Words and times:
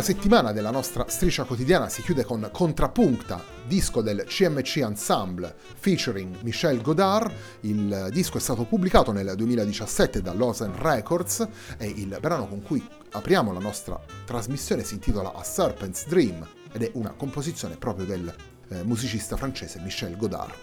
La 0.00 0.06
settimana 0.06 0.52
della 0.52 0.70
nostra 0.70 1.04
striscia 1.08 1.44
quotidiana 1.44 1.90
si 1.90 2.00
chiude 2.00 2.24
con 2.24 2.48
Contrapunta, 2.50 3.44
disco 3.66 4.00
del 4.00 4.24
CMC 4.26 4.76
Ensemble 4.76 5.54
featuring 5.78 6.40
Michel 6.40 6.80
Godard. 6.80 7.30
Il 7.60 8.08
disco 8.10 8.38
è 8.38 8.40
stato 8.40 8.64
pubblicato 8.64 9.12
nel 9.12 9.34
2017 9.36 10.22
da 10.22 10.32
Lausanne 10.32 10.78
Records 10.78 11.46
e 11.76 11.86
il 11.86 12.16
brano 12.18 12.48
con 12.48 12.62
cui 12.62 12.82
apriamo 13.10 13.52
la 13.52 13.60
nostra 13.60 14.00
trasmissione 14.24 14.84
si 14.84 14.94
intitola 14.94 15.34
A 15.34 15.44
Serpent's 15.44 16.06
Dream 16.06 16.48
ed 16.72 16.82
è 16.82 16.90
una 16.94 17.10
composizione 17.10 17.76
proprio 17.76 18.06
del 18.06 18.34
eh, 18.70 18.82
musicista 18.84 19.36
francese 19.36 19.80
Michel 19.80 20.16
Godard. 20.16 20.54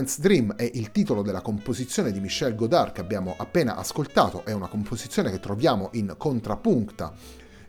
Serpent's 0.00 0.20
Dream 0.20 0.54
è 0.54 0.70
il 0.72 0.92
titolo 0.92 1.20
della 1.20 1.42
composizione 1.42 2.10
di 2.10 2.20
Michel 2.20 2.54
Godard 2.54 2.92
che 2.92 3.02
abbiamo 3.02 3.34
appena 3.36 3.76
ascoltato, 3.76 4.44
è 4.46 4.52
una 4.52 4.68
composizione 4.68 5.30
che 5.30 5.40
troviamo 5.40 5.90
in 5.92 6.14
Contrapunta, 6.16 7.12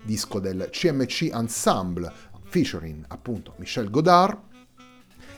disco 0.01 0.39
del 0.39 0.69
CMC 0.71 1.29
Ensemble 1.33 2.11
featuring 2.43 3.03
appunto 3.09 3.55
Michel 3.57 3.89
Godard. 3.89 4.50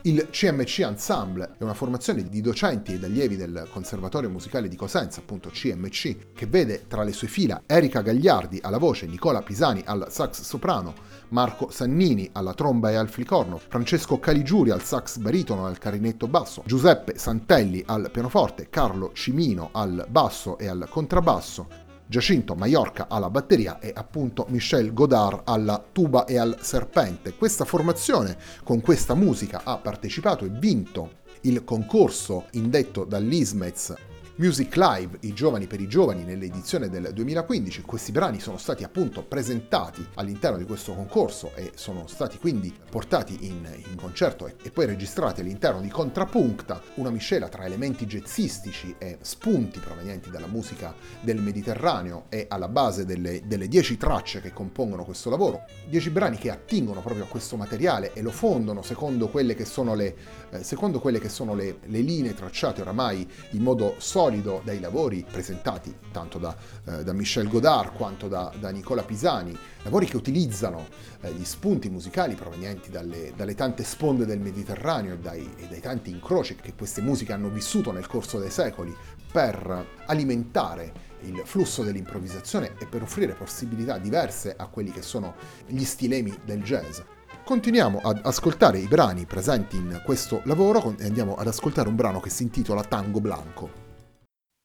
Il 0.06 0.28
CMC 0.32 0.80
Ensemble 0.80 1.56
è 1.58 1.64
una 1.64 1.74
formazione 1.74 2.28
di 2.28 2.42
docenti 2.42 2.92
ed 2.92 3.06
allievi 3.06 3.38
del 3.38 3.70
Conservatorio 3.72 4.30
Musicale 4.30 4.68
di 4.68 4.76
Cosenza, 4.76 5.22
appunto 5.22 5.50
CMC, 5.50 6.34
che 6.34 6.46
vede 6.46 6.88
tra 6.90 7.04
le 7.04 7.14
sue 7.14 7.30
fila 7.30 7.62
Erika 7.66 8.02
Gagliardi 8.02 8.60
alla 8.62 8.80
voce, 8.80 9.06
Nicola 9.06 9.42
Pisani 9.42 9.82
al 9.86 10.08
sax 10.10 10.42
soprano, 10.42 10.94
Marco 11.30 11.70
Sannini 11.72 12.30
alla 12.34 12.54
tromba 12.54 12.92
e 12.92 12.96
al 12.96 13.08
flicorno, 13.08 13.58
Francesco 13.58 14.20
Caligiuri 14.20 14.72
al 14.72 14.84
sax 14.84 15.20
baritono 15.20 15.68
e 15.68 15.70
al 15.70 15.78
carinetto 15.78 16.28
basso, 16.28 16.64
Giuseppe 16.66 17.18
Santelli 17.18 17.82
al 17.88 18.10
pianoforte, 18.12 18.68
Carlo 18.70 19.12
Cimino 19.14 19.70
al 19.72 20.06
basso 20.10 20.58
e 20.58 20.68
al 20.68 20.86
contrabbasso, 20.90 21.83
Giacinto 22.06 22.56
Maiorca 22.56 23.08
alla 23.10 23.30
batteria 23.30 23.80
e 23.80 23.92
appunto 23.94 24.46
Michel 24.50 24.94
Godard 24.94 25.42
alla 25.46 25.84
tuba 25.92 26.26
e 26.26 26.38
al 26.38 26.58
serpente. 26.62 27.34
Questa 27.36 27.66
formazione 27.66 28.38
con 28.64 28.82
questa 28.82 29.16
musica 29.16 29.62
ha 29.64 29.78
partecipato 29.78 30.46
e 30.46 30.50
vinto 30.50 31.22
il 31.42 31.64
concorso 31.64 32.46
indetto 32.52 33.04
dall'Ismez 33.04 33.94
Music 34.36 34.76
Live, 34.78 35.18
i 35.22 35.34
giovani 35.34 35.68
per 35.68 35.80
i 35.80 35.88
giovani, 35.88 36.24
nell'edizione 36.24 36.90
del 36.90 37.12
2015. 37.14 37.84
Questi 37.84 38.12
brani 38.12 38.40
sono 38.40 38.58
stati 38.58 38.84
appunto 38.84 39.22
presentati 39.22 40.04
all'interno 40.16 40.58
di 40.58 40.66
questo 40.66 40.96
concorso 40.96 41.52
e 41.54 41.74
sono 41.76 42.08
stati 42.08 42.40
quindi 42.40 42.74
portati 42.90 43.46
in, 43.46 43.64
in 43.92 43.96
concerto 43.96 44.48
e, 44.48 44.56
e, 44.64 44.72
poi 44.72 44.88
registrati 44.88 45.42
all'interno 45.42 45.82
di 45.82 45.88
Contrapuncta, 45.90 46.82
una 46.96 47.12
miscela 47.12 47.48
tra 47.48 47.66
elementi 47.66 48.08
jazzistici 48.08 48.96
e 48.98 49.20
spunti 49.22 49.78
provenienti 49.78 50.32
dalla 50.32 50.48
musica 50.48 50.96
del 51.22 51.40
Mediterraneo 51.40 52.26
e 52.30 52.48
alla 52.50 52.68
base 52.68 53.06
delle, 53.06 53.44
delle 53.46 53.68
dieci 53.68 53.98
tracce 53.98 54.42
che 54.42 54.52
compongono 54.52 55.06
questo 55.06 55.30
lavoro. 55.30 55.66
Dieci 55.88 56.10
brani 56.10 56.38
che 56.38 56.50
attingono 56.50 57.02
proprio 57.02 57.26
a 57.26 57.28
questo 57.28 57.56
materiale 57.56 58.14
e 58.14 58.24
lo 58.24 58.32
fondono 58.32 58.82
secondo 58.82 59.28
quelle 59.28 59.54
che 59.54 59.66
sono 59.66 59.94
le, 59.94 60.16
eh, 60.50 60.76
quelle 61.00 61.20
che 61.20 61.30
sono 61.30 61.54
le, 61.54 61.78
le 61.84 62.00
linee 62.00 62.34
tracciate 62.34 62.82
oramai 62.82 63.30
in 63.52 63.62
modo 63.62 63.94
solido 64.00 64.22
solido 64.24 64.62
dai 64.64 64.80
lavori 64.80 65.26
presentati 65.30 65.94
tanto 66.12 66.38
da, 66.38 66.56
eh, 66.86 67.04
da 67.04 67.12
Michel 67.12 67.50
Godard 67.50 67.94
quanto 67.94 68.30
da, 68.30 68.54
da, 68.58 68.70
Nicola 68.70 69.04
Pisani, 69.04 69.58
lavori 69.82 70.06
che 70.06 70.16
utilizzano 70.16 70.88
eh, 71.20 71.34
gli 71.34 71.44
spunti 71.44 71.90
musicali 71.90 72.36
provenienti 72.36 72.90
dalle, 72.90 73.34
dalle, 73.36 73.54
tante 73.54 73.84
sponde 73.84 74.26
del 74.26 74.40
Mediterraneo 74.40 75.16
e 75.16 75.18
dai, 75.18 75.54
e 75.58 75.68
dai 75.68 75.82
tanti 75.82 76.10
incroci 76.10 76.56
che 76.56 76.74
queste 76.74 77.02
musiche 77.02 77.34
hanno 77.34 77.50
vissuto 77.50 77.92
nel 77.92 78.08
corso 78.08 78.40
dei 78.40 78.50
secoli 78.50 78.96
per 79.30 79.88
alimentare 80.06 81.12
il 81.24 81.42
flusso 81.44 81.84
dell'improvvisazione 81.84 82.76
e 82.80 82.86
per 82.86 83.02
offrire 83.02 83.34
possibilità 83.34 83.98
diverse 83.98 84.54
a 84.56 84.68
quelli 84.68 84.92
che 84.92 85.02
sono 85.02 85.36
gli 85.68 85.84
stilemi 85.84 86.34
del 86.46 86.64
jazz. 86.64 87.00
Continuiamo 87.44 88.00
ad 88.02 88.22
ascoltare 88.24 88.78
i 88.78 88.88
brani 88.88 89.26
presenti 89.26 89.76
in 89.76 90.02
questo 90.06 90.42
lavoro 90.46 90.96
e 90.98 91.06
andiamo 91.06 91.36
ad 91.36 91.48
ascoltare 91.48 91.90
un 91.90 91.96
brano 91.98 92.22
che 92.22 92.30
si 92.30 92.44
intitola 92.44 92.84
Tango 92.84 93.20
Blanco. 93.20 93.83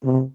음. 0.05 0.33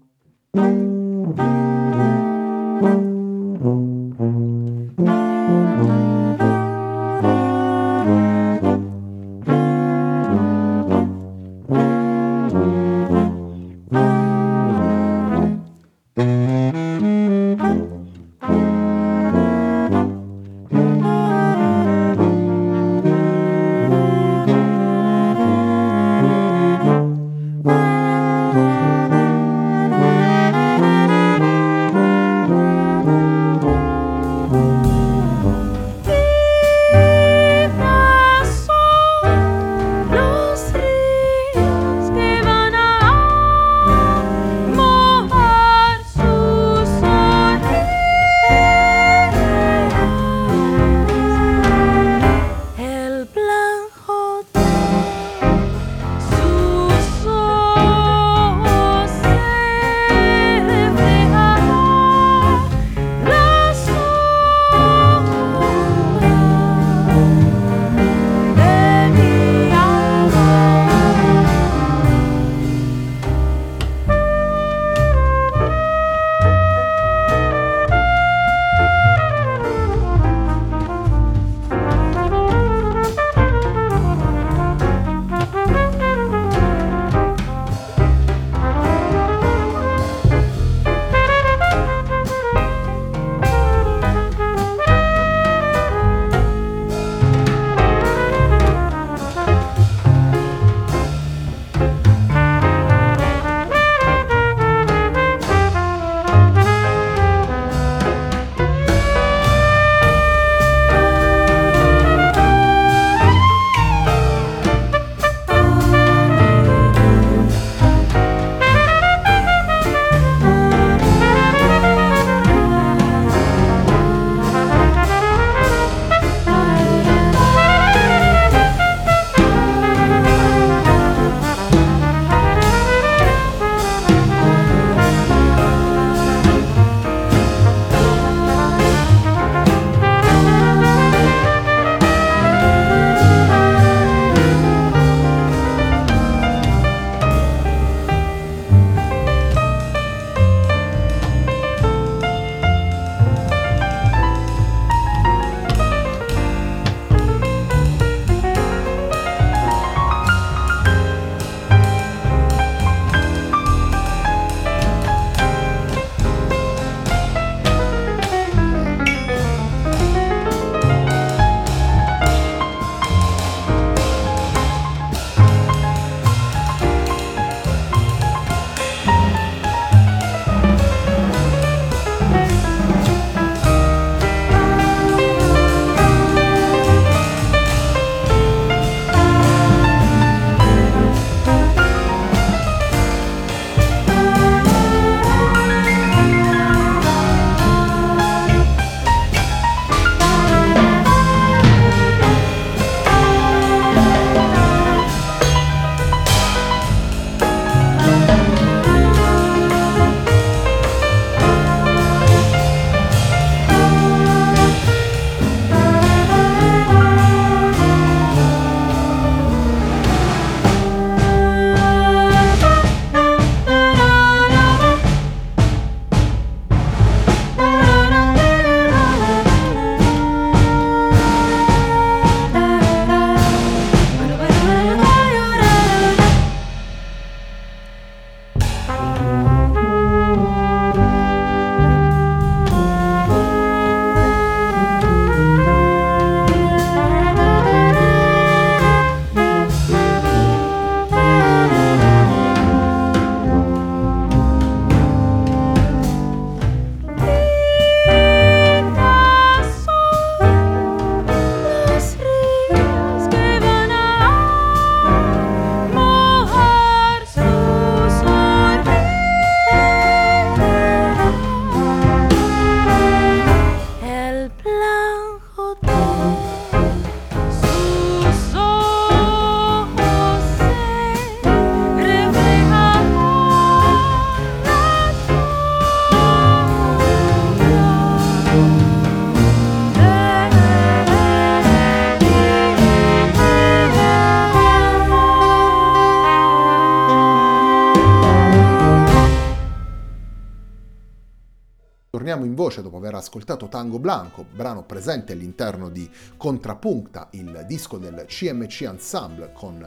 Ascoltato 303.25 303.67
Tango 303.67 303.97
Blanco, 303.97 304.45
brano 304.49 304.83
presente 304.83 305.33
all'interno 305.33 305.89
di 305.89 306.07
Contrapunta, 306.37 307.29
il 307.31 307.65
disco 307.67 307.97
del 307.97 308.25
CMC 308.27 308.81
Ensemble 308.81 309.51
con 309.51 309.79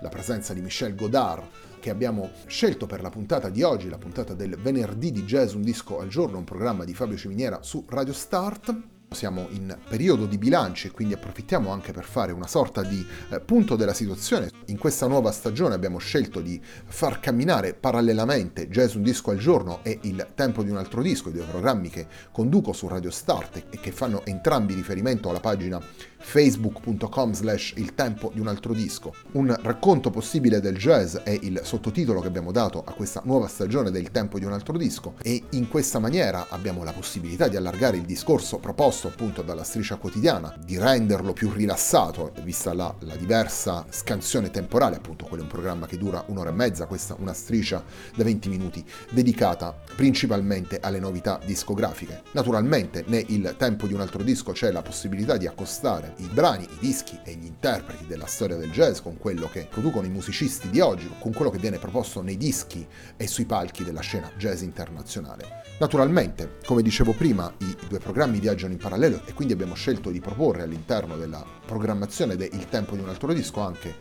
la 0.00 0.08
presenza 0.08 0.54
di 0.54 0.62
Michel 0.62 0.94
Godard 0.94 1.44
che 1.78 1.90
abbiamo 1.90 2.30
scelto 2.46 2.86
per 2.86 3.02
la 3.02 3.10
puntata 3.10 3.50
di 3.50 3.62
oggi, 3.62 3.88
la 3.88 3.98
puntata 3.98 4.34
del 4.34 4.56
venerdì 4.56 5.12
di 5.12 5.24
Jazz 5.24 5.52
Un 5.52 5.62
Disco 5.62 6.00
al 6.00 6.08
Giorno, 6.08 6.38
un 6.38 6.44
programma 6.44 6.84
di 6.84 6.94
Fabio 6.94 7.16
Ciminiera 7.16 7.62
su 7.62 7.84
Radio 7.86 8.12
Start. 8.12 8.95
Siamo 9.08 9.46
in 9.50 9.74
periodo 9.88 10.26
di 10.26 10.36
bilanci 10.36 10.88
e 10.88 10.90
quindi 10.90 11.14
approfittiamo 11.14 11.70
anche 11.70 11.92
per 11.92 12.04
fare 12.04 12.32
una 12.32 12.46
sorta 12.46 12.82
di 12.82 13.06
eh, 13.30 13.40
punto 13.40 13.76
della 13.76 13.94
situazione. 13.94 14.50
In 14.66 14.78
questa 14.78 15.06
nuova 15.06 15.30
stagione 15.30 15.74
abbiamo 15.74 15.98
scelto 15.98 16.40
di 16.40 16.60
far 16.62 17.20
camminare 17.20 17.72
parallelamente 17.72 18.68
Jazz 18.68 18.94
un 18.94 19.02
disco 19.02 19.30
al 19.30 19.38
giorno 19.38 19.78
e 19.84 20.00
Il 20.02 20.26
tempo 20.34 20.62
di 20.62 20.70
un 20.70 20.76
altro 20.76 21.02
disco, 21.02 21.28
i 21.28 21.32
due 21.32 21.44
programmi 21.44 21.88
che 21.88 22.06
conduco 22.32 22.72
su 22.72 22.88
Radio 22.88 23.10
Start 23.10 23.66
e 23.70 23.78
che 23.80 23.92
fanno 23.92 24.24
entrambi 24.26 24.74
riferimento 24.74 25.30
alla 25.30 25.40
pagina 25.40 25.80
facebook.com 26.26 27.32
slash 27.32 27.74
il 27.76 27.94
tempo 27.94 28.32
di 28.34 28.40
un 28.40 28.48
altro 28.48 28.74
disco. 28.74 29.14
Un 29.32 29.56
racconto 29.62 30.10
possibile 30.10 30.60
del 30.60 30.76
jazz 30.76 31.14
è 31.18 31.30
il 31.30 31.60
sottotitolo 31.62 32.20
che 32.20 32.26
abbiamo 32.26 32.50
dato 32.50 32.82
a 32.84 32.92
questa 32.92 33.22
nuova 33.24 33.46
stagione 33.46 33.92
del 33.92 34.10
tempo 34.10 34.36
di 34.40 34.44
un 34.44 34.52
altro 34.52 34.76
disco 34.76 35.14
e 35.22 35.44
in 35.50 35.68
questa 35.68 36.00
maniera 36.00 36.46
abbiamo 36.48 36.82
la 36.82 36.92
possibilità 36.92 37.46
di 37.46 37.54
allargare 37.54 37.96
il 37.96 38.02
discorso 38.02 38.58
proposto 38.58 39.06
appunto 39.06 39.42
dalla 39.42 39.62
striscia 39.62 39.96
quotidiana, 39.96 40.52
di 40.64 40.76
renderlo 40.76 41.32
più 41.32 41.52
rilassato, 41.52 42.32
vista 42.42 42.74
la, 42.74 42.92
la 43.00 43.14
diversa 43.14 43.86
scansione 43.88 44.50
temporale, 44.50 44.96
appunto 44.96 45.26
quello 45.26 45.44
è 45.44 45.46
un 45.46 45.52
programma 45.52 45.86
che 45.86 45.96
dura 45.96 46.24
un'ora 46.26 46.50
e 46.50 46.54
mezza, 46.54 46.86
questa 46.86 47.14
una 47.20 47.34
striscia 47.34 47.84
da 48.16 48.24
20 48.24 48.48
minuti 48.48 48.84
dedicata 49.12 49.78
principalmente 49.94 50.80
alle 50.80 50.98
novità 50.98 51.38
discografiche. 51.44 52.22
Naturalmente 52.32 53.04
né 53.06 53.24
il 53.28 53.54
tempo 53.56 53.86
di 53.86 53.94
un 53.94 54.00
altro 54.00 54.24
disco 54.24 54.50
c'è 54.50 54.72
la 54.72 54.82
possibilità 54.82 55.36
di 55.36 55.46
accostare 55.46 56.14
i 56.18 56.28
brani, 56.32 56.64
i 56.64 56.78
dischi 56.78 57.18
e 57.24 57.34
gli 57.34 57.46
interpreti 57.46 58.06
della 58.06 58.26
storia 58.26 58.56
del 58.56 58.70
jazz 58.70 59.00
con 59.00 59.18
quello 59.18 59.48
che 59.50 59.66
producono 59.70 60.06
i 60.06 60.10
musicisti 60.10 60.70
di 60.70 60.80
oggi, 60.80 61.10
con 61.18 61.32
quello 61.32 61.50
che 61.50 61.58
viene 61.58 61.78
proposto 61.78 62.22
nei 62.22 62.36
dischi 62.36 62.86
e 63.16 63.26
sui 63.26 63.44
palchi 63.44 63.84
della 63.84 64.00
scena 64.00 64.30
jazz 64.36 64.62
internazionale. 64.62 65.62
Naturalmente, 65.78 66.58
come 66.64 66.82
dicevo 66.82 67.12
prima, 67.12 67.52
i 67.58 67.76
due 67.88 67.98
programmi 67.98 68.40
viaggiano 68.40 68.72
in 68.72 68.78
parallelo 68.78 69.22
e 69.26 69.34
quindi 69.34 69.52
abbiamo 69.52 69.74
scelto 69.74 70.10
di 70.10 70.20
proporre 70.20 70.62
all'interno 70.62 71.16
della 71.16 71.44
programmazione 71.66 72.36
del 72.36 72.68
tempo 72.68 72.94
di 72.94 73.02
un 73.02 73.08
altro 73.08 73.32
disco 73.32 73.60
anche 73.60 73.94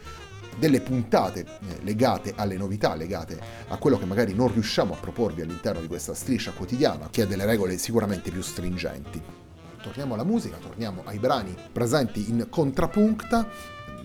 delle 0.57 0.79
puntate 0.79 1.41
eh, 1.41 1.83
legate 1.83 2.33
alle 2.35 2.55
novità, 2.55 2.95
legate 2.95 3.39
a 3.67 3.77
quello 3.77 3.97
che 3.97 4.05
magari 4.05 4.33
non 4.33 4.51
riusciamo 4.53 4.93
a 4.93 4.97
proporvi 4.97 5.41
all'interno 5.41 5.81
di 5.81 5.87
questa 5.87 6.13
striscia 6.13 6.51
quotidiana, 6.51 7.09
che 7.11 7.23
ha 7.23 7.25
delle 7.25 7.45
regole 7.45 7.77
sicuramente 7.77 8.31
più 8.31 8.41
stringenti 8.41 9.44
torniamo 9.85 10.15
alla 10.15 10.23
musica, 10.23 10.57
torniamo 10.57 11.03
ai 11.05 11.19
brani 11.19 11.55
presenti 11.71 12.31
in 12.31 12.47
contrapunta. 12.49 13.47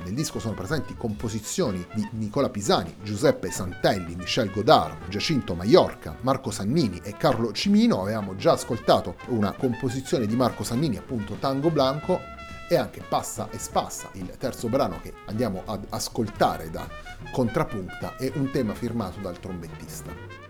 Nel 0.05 0.13
disco 0.13 0.39
sono 0.39 0.55
presenti 0.55 0.95
composizioni 0.95 1.85
di 1.95 2.07
Nicola 2.13 2.51
Pisani, 2.51 2.97
Giuseppe 3.03 3.51
Santelli, 3.51 4.15
Michel 4.15 4.51
Godard, 4.51 5.09
Giacinto 5.09 5.55
Maiorca, 5.55 6.17
Marco 6.21 6.51
Sannini 6.51 7.01
e 7.03 7.17
Carlo 7.17 7.53
Cimino. 7.53 8.03
Avevamo 8.03 8.37
già 8.37 8.53
ascoltato 8.53 9.17
una 9.29 9.53
composizione 9.53 10.27
di 10.27 10.37
Marco 10.37 10.65
Sannini, 10.65 10.99
appunto 10.99 11.35
Tango 11.35 11.71
Blanco, 11.71 12.21
e 12.69 12.77
anche 12.77 13.03
Passa 13.07 13.49
e 13.51 13.59
Spassa, 13.59 14.11
il 14.13 14.29
terzo 14.39 14.69
brano 14.69 15.01
che 15.01 15.15
andiamo 15.27 15.63
ad 15.65 15.87
ascoltare 15.89 16.71
da 16.71 16.87
Contrapunta, 17.33 18.17
è 18.17 18.31
un 18.35 18.51
tema 18.51 18.75
firmato 18.75 19.19
dal 19.21 19.39
trombettista. 19.41 20.50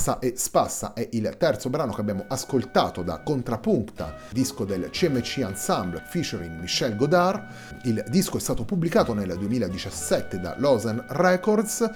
Passa 0.00 0.18
e 0.18 0.32
Spassa 0.34 0.92
è 0.94 1.06
il 1.12 1.36
terzo 1.36 1.68
brano 1.68 1.92
che 1.92 2.00
abbiamo 2.00 2.24
ascoltato 2.26 3.02
da 3.02 3.20
Contrapuncta, 3.20 4.14
disco 4.30 4.64
del 4.64 4.88
CMC 4.88 5.40
Ensemble 5.40 6.02
featuring 6.06 6.58
Michel 6.58 6.96
Godard. 6.96 7.46
Il 7.82 8.02
disco 8.08 8.38
è 8.38 8.40
stato 8.40 8.64
pubblicato 8.64 9.12
nel 9.12 9.36
2017 9.36 10.40
da 10.40 10.54
Lausanne 10.56 11.04
Records 11.08 11.90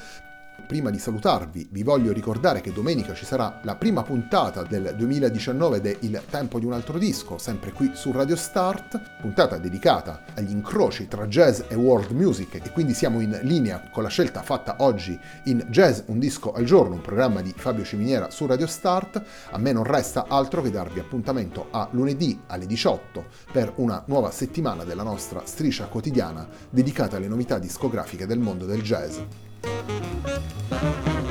Prima 0.67 0.88
di 0.88 0.99
salutarvi 0.99 1.69
vi 1.73 1.83
voglio 1.83 2.11
ricordare 2.11 2.62
che 2.62 2.73
domenica 2.73 3.12
ci 3.12 3.27
sarà 3.27 3.61
la 3.64 3.75
prima 3.75 4.03
puntata 4.03 4.62
del 4.62 4.95
2019 4.97 5.77
ed 5.77 5.87
è 5.87 5.97
Il 6.01 6.23
tempo 6.31 6.59
di 6.59 6.64
un 6.64 6.73
altro 6.73 6.97
disco, 6.97 7.37
sempre 7.37 7.71
qui 7.73 7.90
su 7.93 8.12
Radio 8.12 8.35
Start, 8.35 9.19
puntata 9.21 9.59
dedicata 9.59 10.23
agli 10.35 10.53
incroci 10.53 11.07
tra 11.07 11.27
jazz 11.27 11.61
e 11.69 11.75
world 11.75 12.12
music 12.12 12.55
e 12.55 12.71
quindi 12.71 12.95
siamo 12.95 13.21
in 13.21 13.38
linea 13.43 13.90
con 13.93 14.05
la 14.05 14.09
scelta 14.09 14.43
fatta 14.43 14.77
oggi 14.79 15.19
in 15.45 15.67
Jazz 15.69 16.01
un 16.07 16.19
disco 16.19 16.53
al 16.53 16.64
giorno, 16.64 16.95
un 16.95 17.03
programma 17.03 17.43
di 17.43 17.53
Fabio 17.55 17.85
Ciminiera 17.85 18.31
su 18.31 18.47
Radio 18.47 18.67
Start. 18.67 19.23
A 19.51 19.59
me 19.59 19.73
non 19.73 19.85
resta 19.85 20.27
altro 20.29 20.62
che 20.62 20.71
darvi 20.71 20.99
appuntamento 20.99 21.67
a 21.73 21.88
lunedì 21.90 22.40
alle 22.47 22.64
18 22.64 23.27
per 23.53 23.73
una 23.77 24.03
nuova 24.07 24.31
settimana 24.31 24.85
della 24.85 25.03
nostra 25.03 25.43
striscia 25.45 25.87
quotidiana 25.87 26.49
dedicata 26.71 27.17
alle 27.17 27.29
novità 27.29 27.59
discografiche 27.59 28.27
del 28.27 28.38
mondo 28.38 28.64
del 28.64 28.83
jazz. 28.83 29.19
Thank 29.64 31.18
you. 31.18 31.24